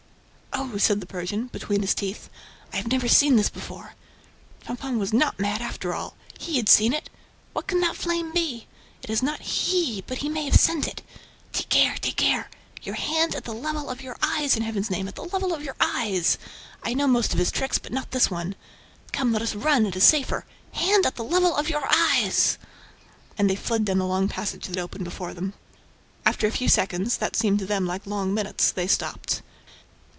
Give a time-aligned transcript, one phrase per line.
[0.53, 2.29] "Oh," said the Persian, between his teeth.
[2.71, 3.95] "I have never seen this before!...
[4.61, 7.09] Pampin was not mad, after all: he had seen it!...
[7.53, 8.67] What can that flame be?
[9.01, 11.01] It is not HE, but he may have sent it!...
[11.51, 11.95] Take care!...
[11.99, 12.49] Take care!
[12.83, 15.63] Your hand at the level of your eyes, in Heaven's name, at the level of
[15.63, 16.37] your eyes!...
[16.85, 17.77] know most of his tricks...
[17.79, 18.53] but not this one...
[19.11, 19.85] Come, let us run...
[19.87, 20.45] it is safer.
[20.73, 22.57] Hand at the level of your eyes!"
[23.37, 25.53] And they fled down the long passage that opened before them.
[26.23, 29.41] After a few seconds, that seemed to them like long minutes, they stopped.